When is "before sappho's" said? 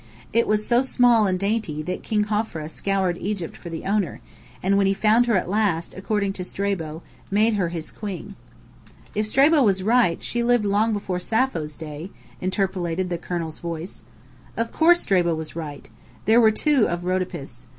10.93-11.77